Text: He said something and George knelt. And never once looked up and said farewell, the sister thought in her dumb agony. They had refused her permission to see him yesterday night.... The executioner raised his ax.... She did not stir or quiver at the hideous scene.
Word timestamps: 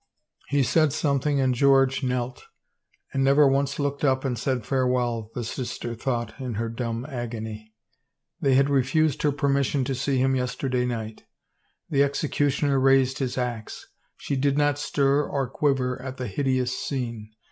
He 0.47 0.63
said 0.63 0.93
something 0.93 1.39
and 1.39 1.53
George 1.53 2.01
knelt. 2.01 2.47
And 3.13 3.23
never 3.23 3.47
once 3.47 3.77
looked 3.77 4.03
up 4.03 4.25
and 4.25 4.35
said 4.35 4.65
farewell, 4.65 5.29
the 5.35 5.43
sister 5.43 5.93
thought 5.93 6.33
in 6.41 6.55
her 6.55 6.69
dumb 6.69 7.05
agony. 7.07 7.75
They 8.39 8.55
had 8.55 8.67
refused 8.67 9.21
her 9.21 9.31
permission 9.31 9.83
to 9.83 9.93
see 9.93 10.17
him 10.17 10.35
yesterday 10.35 10.87
night.... 10.87 11.25
The 11.91 12.01
executioner 12.01 12.79
raised 12.79 13.19
his 13.19 13.37
ax.... 13.37 13.89
She 14.17 14.35
did 14.35 14.57
not 14.57 14.79
stir 14.79 15.23
or 15.29 15.47
quiver 15.47 16.01
at 16.01 16.17
the 16.17 16.25
hideous 16.27 16.75
scene. 16.75 17.31